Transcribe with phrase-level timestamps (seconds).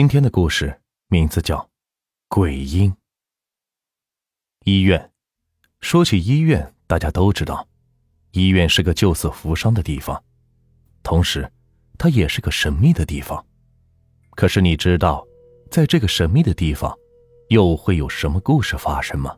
[0.00, 1.58] 今天的故事名字叫
[2.26, 2.90] 《鬼婴》。
[4.64, 5.12] 医院，
[5.82, 7.68] 说起医院，大家都知道，
[8.30, 10.24] 医院是个救死扶伤的地方，
[11.02, 11.52] 同时，
[11.98, 13.44] 它也是个神秘的地方。
[14.30, 15.22] 可是，你知道，
[15.70, 16.98] 在这个神秘的地方，
[17.50, 19.36] 又会有什么故事发生吗？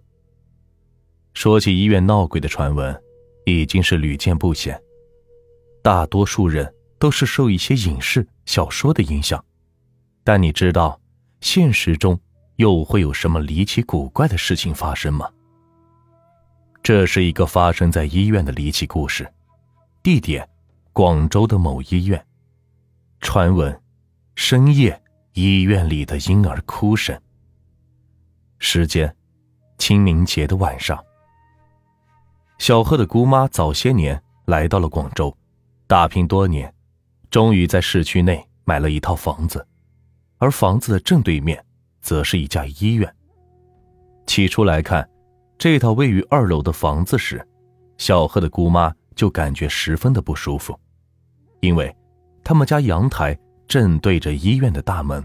[1.35, 3.03] 说起医院闹鬼的传闻，
[3.47, 4.81] 已经是屡见不鲜，
[5.83, 9.45] 大多数人都是受一些影视小说的影响。
[10.25, 11.01] 但你知道，
[11.41, 12.19] 现实中
[12.57, 15.29] 又会有什么离奇古怪的事情发生吗？
[16.83, 19.33] 这是一个发生在医院的离奇故事，
[20.03, 20.49] 地点：
[20.93, 22.25] 广州的某医院。
[23.21, 23.81] 传闻：
[24.35, 25.01] 深夜
[25.35, 27.21] 医院里的婴儿哭声。
[28.59, 29.15] 时间：
[29.79, 30.99] 清明节的晚上。
[32.59, 35.37] 小贺的姑妈早些年来到了广州，
[35.87, 36.73] 打拼多年，
[37.31, 39.67] 终于在市区内买了一套房子。
[40.43, 41.65] 而房子的正对面，
[42.01, 43.09] 则是一家医院。
[44.27, 45.09] 起初来看，
[45.57, 47.47] 这套位于二楼的房子时，
[47.97, 50.77] 小贺的姑妈就感觉十分的不舒服，
[51.61, 51.97] 因为
[52.43, 55.25] 他们家阳台正对着医院的大门，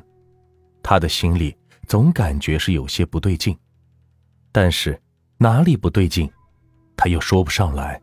[0.83, 3.57] 她的心里总感觉是有些不对劲。
[4.52, 5.02] 但是
[5.39, 6.31] 哪里不对劲，
[6.95, 7.99] 她又说不上来。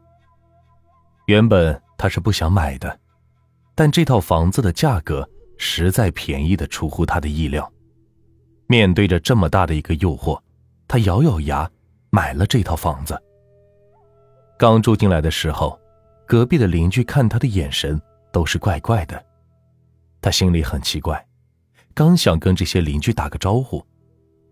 [1.27, 2.99] 原本她是不想买的，
[3.77, 5.31] 但这套房子的价格。
[5.57, 7.71] 实在便宜的出乎他的意料，
[8.67, 10.41] 面对着这么大的一个诱惑，
[10.89, 11.71] 他咬咬牙
[12.11, 13.21] 买了这套房子。
[14.59, 15.79] 刚住进来的时候，
[16.27, 18.01] 隔壁的邻居看他的眼神
[18.33, 19.25] 都是怪怪的，
[20.21, 21.25] 他心里很奇怪，
[21.93, 23.85] 刚想跟这些邻居打个招呼，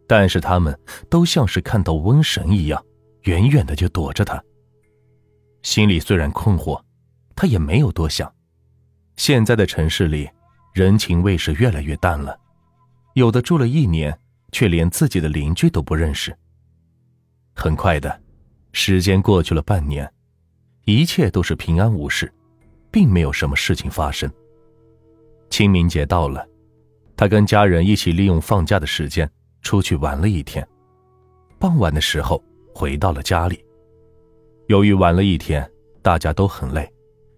[0.06, 0.78] 但是他们
[1.08, 2.84] 都像是看到瘟神一样，
[3.22, 4.42] 远远的就躲着他。
[5.62, 6.82] 心里虽然困惑，
[7.36, 8.32] 他也没有多想，
[9.16, 10.28] 现在的城市里。
[10.72, 12.38] 人情味是越来越淡了，
[13.14, 14.18] 有的住了一年，
[14.52, 16.34] 却连自己的邻居都不认识。
[17.54, 18.20] 很快的，
[18.72, 20.10] 时间过去了半年，
[20.86, 22.32] 一切都是平安无事，
[22.90, 24.30] 并没有什么事情发生。
[25.50, 26.46] 清明节到了，
[27.14, 29.30] 他跟家人一起利用放假的时间
[29.60, 30.66] 出去玩了一天，
[31.58, 32.42] 傍晚的时候
[32.74, 33.62] 回到了家里。
[34.68, 36.90] 由于玩了一天，大家都很累，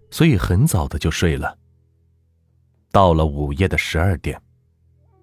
[0.09, 1.57] 所以很早的就睡了。
[2.95, 4.41] 到了午夜的十二点，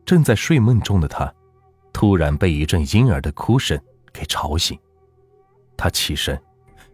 [0.04, 1.34] 正在睡梦中的他，
[1.90, 3.80] 突然被一阵婴儿的哭声
[4.12, 4.78] 给吵醒。
[5.74, 6.38] 他起身，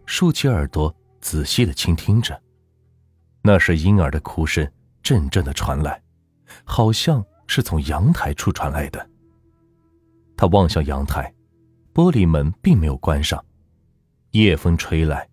[0.05, 2.41] 竖起耳朵，仔细的倾听着。
[3.41, 4.65] 那是婴儿的哭声
[5.03, 6.01] 阵阵的传来，
[6.63, 9.05] 好像是从阳台处传来的。
[10.37, 11.33] 他望向阳台，
[11.93, 13.43] 玻璃门并没有关上，
[14.31, 15.27] 夜风吹来，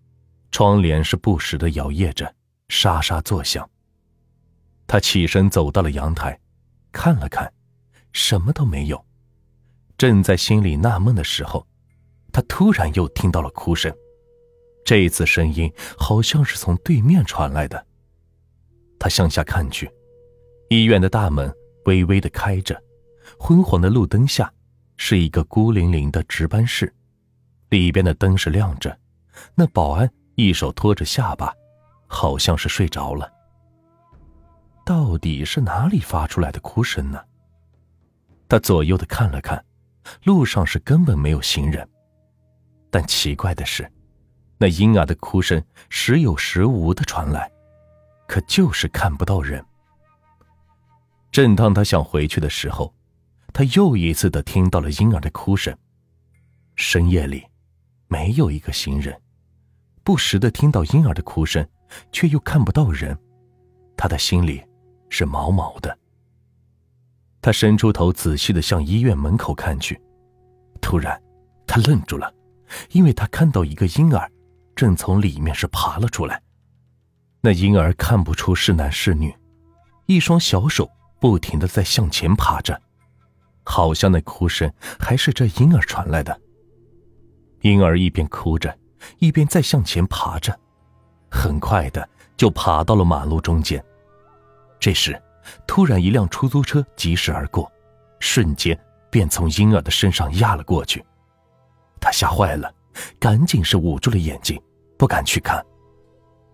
[0.51, 2.35] 窗帘是不时的摇曳着，
[2.67, 3.65] 沙沙作响。
[4.87, 6.39] 他起身走到了阳台，
[6.91, 7.51] 看了看，
[8.13, 9.05] 什么都没有。
[9.97, 11.67] 正在心里纳闷的时候，
[12.31, 13.93] 他突然又听到了哭声。
[14.85, 17.85] 这一次声音好像是从对面传来的。
[18.97, 19.91] 他向下看去，
[20.69, 21.53] 医院的大门
[21.85, 22.81] 微微的开着，
[23.37, 24.51] 昏黄的路灯下
[24.95, 26.93] 是一个孤零零的值班室，
[27.69, 28.97] 里边的灯是亮着。
[29.53, 31.53] 那保安一手托着下巴，
[32.07, 33.29] 好像是睡着了。
[34.87, 37.21] 到底是哪里发出来的哭声呢？
[38.47, 39.61] 他左右的看了看，
[40.23, 41.85] 路上是根本没有行人。
[42.89, 43.91] 但奇怪的是，
[44.57, 47.51] 那婴儿的哭声时有时无的传来，
[48.29, 49.61] 可就是看不到人。
[51.31, 52.93] 正当他想回去的时候，
[53.51, 55.77] 他又一次的听到了婴儿的哭声。
[56.77, 57.45] 深夜里，
[58.07, 59.21] 没有一个行人，
[60.05, 61.67] 不时的听到婴儿的哭声，
[62.13, 63.19] 却又看不到人，
[63.97, 64.63] 他的心里。
[65.09, 65.97] 是毛毛的。
[67.41, 69.99] 他伸出头，仔细的向医院门口看去，
[70.81, 71.21] 突然，
[71.65, 72.33] 他愣住了，
[72.91, 74.29] 因为他看到一个婴儿，
[74.75, 76.41] 正从里面是爬了出来。
[77.39, 79.33] 那婴儿看不出是男是女，
[80.07, 80.89] 一双小手
[81.21, 82.81] 不停的在向前爬着，
[83.63, 86.37] 好像那哭声还是这婴儿传来的。
[87.61, 88.77] 婴儿一边哭着，
[89.19, 90.59] 一边在向前爬着，
[91.31, 93.81] 很快的就爬到了马路中间。
[94.79, 95.21] 这时，
[95.65, 97.71] 突然一辆出租车疾驶而过，
[98.19, 98.77] 瞬间
[99.09, 101.03] 便从婴儿的身上压了过去。
[101.99, 102.73] 他吓坏了，
[103.19, 104.61] 赶紧是捂住了眼睛，
[104.97, 105.63] 不敢去看。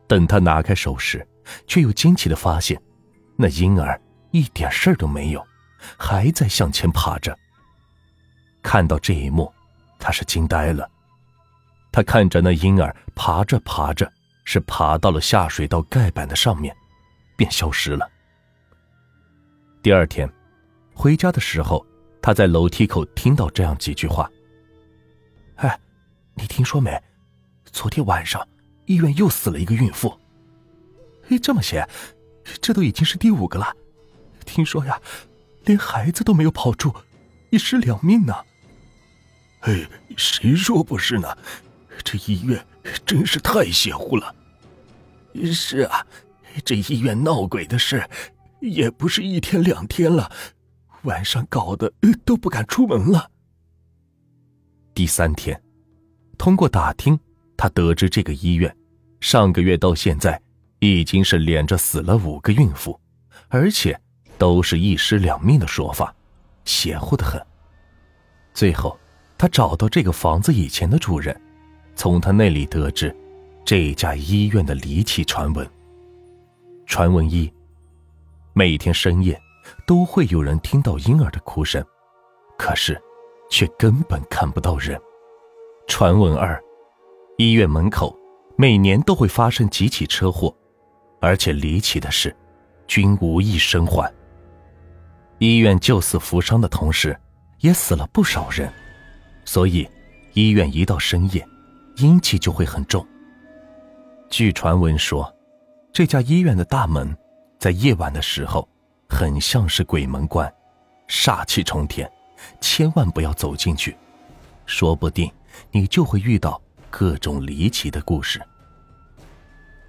[0.08, 1.26] 等他拿开手时，
[1.68, 2.82] 却又惊奇的发现，
[3.36, 4.00] 那婴儿
[4.32, 5.46] 一点事儿都没有，
[5.98, 7.38] 还在向前爬着。
[8.62, 9.52] 看到这一幕，
[10.00, 10.90] 他是惊呆了。
[11.92, 14.10] 他看着那婴儿爬着爬着，
[14.46, 16.76] 是爬到了下水道盖板的上面，
[17.36, 18.10] 便消失了。
[19.84, 20.32] 第二天，
[20.94, 21.86] 回家的时候，
[22.22, 24.32] 他在楼梯口听到这样几句话
[25.60, 25.78] ：“哎，
[26.36, 26.98] 你听说没？
[27.66, 28.48] 昨天晚上
[28.86, 30.18] 医院又死了一个孕妇。
[31.28, 31.86] 哎，这么些，
[32.62, 33.76] 这都已经是第五个了。
[34.46, 34.98] 听说呀，
[35.66, 36.96] 连孩子都没有保住，
[37.50, 38.34] 一尸两命呢。
[39.64, 39.86] 哎，
[40.16, 41.38] 谁说不是呢？
[42.06, 42.66] 这医院
[43.06, 44.34] 真是太邪乎了。
[45.54, 46.08] 是啊，
[46.64, 48.10] 这医院闹鬼的事，
[48.70, 50.32] 也不是一天两天了。”
[51.04, 51.92] 晚上搞得
[52.24, 53.30] 都不敢出门了。
[54.94, 55.62] 第三天，
[56.38, 57.20] 通过打听，
[57.58, 58.74] 他得知这个医院
[59.20, 60.42] 上个月到现在
[60.80, 62.98] 已经是连着死了五个孕妇，
[63.50, 64.00] 而且
[64.38, 66.16] 都是一尸两命的说法，
[66.64, 67.42] 邪乎的很。
[68.54, 68.98] 最后，
[69.38, 71.38] 他找到这个房子以前的主人，
[71.98, 73.14] 从他那里得知
[73.66, 75.70] 这家医院的离奇传闻。
[76.86, 77.52] 传闻一：
[78.54, 79.40] 每天深夜。
[79.86, 81.82] 都会有人听到婴儿的哭声，
[82.58, 83.02] 可是，
[83.50, 85.00] 却根本看不到人。
[85.88, 86.62] 传闻二，
[87.38, 88.14] 医院门口
[88.58, 90.54] 每年都会发生几起车祸，
[91.22, 92.36] 而且离奇的是，
[92.88, 94.14] 均无一生还。
[95.40, 97.18] 医院救死扶伤的同时，
[97.60, 98.72] 也死了不少人，
[99.46, 99.88] 所以，
[100.34, 101.46] 医院一到深夜，
[101.98, 103.06] 阴气就会很重。
[104.30, 105.34] 据传闻说，
[105.94, 107.16] 这家医院的大门，
[107.64, 108.68] 在夜晚的时候。
[109.08, 110.52] 很像是鬼门关，
[111.08, 112.12] 煞气冲天，
[112.60, 113.96] 千万不要走进去，
[114.66, 115.32] 说不定
[115.72, 118.42] 你就会遇到各种离奇的故事。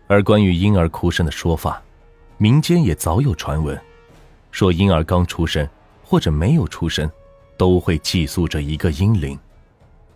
[0.07, 1.83] 而关于婴儿哭声的说法，
[2.37, 3.81] 民间也早有传闻，
[4.51, 5.67] 说婴儿刚出生
[6.05, 7.11] 或者没有出生，
[7.57, 9.39] 都会寄宿着一个婴灵，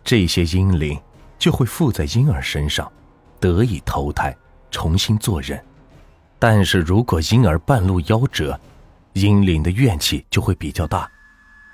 [0.03, 1.01] 这些婴灵
[1.39, 2.89] 就会附在婴儿身上，
[3.39, 4.37] 得以投胎，
[4.69, 5.59] 重新做人。
[6.39, 8.57] 但是如果婴儿半路夭折，
[9.13, 11.09] 阴灵的怨气就会比较大，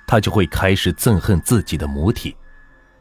[0.08, 2.36] 他就会开始憎恨自己的母体。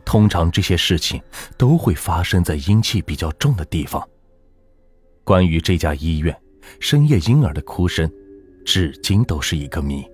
[0.04, 1.22] 通常这些事情
[1.56, 4.06] 都会发生在阴气比较重的地方。
[5.24, 6.36] 关于这家医院
[6.80, 8.10] 深夜婴儿的哭声，
[8.66, 10.04] 至今都是一个谜。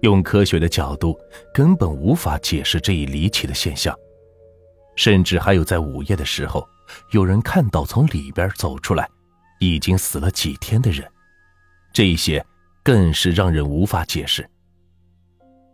[0.00, 1.14] 用科学的角度，
[1.52, 3.94] 根本无法解释这一离奇的现象。
[4.96, 6.66] 甚至还有在午夜的时候，
[7.10, 9.08] 有人看到从里边走出来，
[9.70, 11.06] 已经死了几天的人。
[11.92, 12.44] 这一些。
[12.84, 14.44] 更是让人无法解释。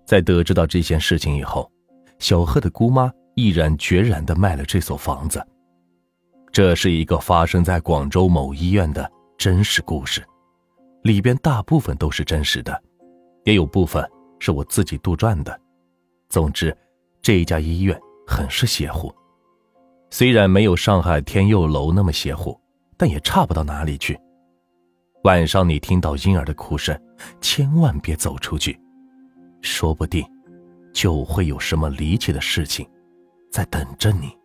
[0.05, 1.73] 在得知到这件事情以后，
[2.19, 5.43] 小贺的姑妈毅然决然的卖了这所房子。
[6.53, 10.23] 这是一个发生在广州某医院的真实故事，
[11.03, 12.79] 里边大部分都是真实的，
[13.45, 14.07] 也有部分
[14.39, 15.59] 是我自己杜撰的。
[16.29, 16.77] 总之，
[17.23, 19.11] 这家医院很是邪乎，
[20.11, 22.58] 虽然没有上海天佑楼那么邪乎，
[22.99, 24.19] 但也差不到哪里去。
[25.25, 27.01] 晚上你听到婴儿的哭声，
[27.41, 28.79] 千万别走出去，
[29.63, 30.25] 说不定
[30.93, 32.89] 就会有什么离奇的事情
[33.51, 34.38] 在等着你。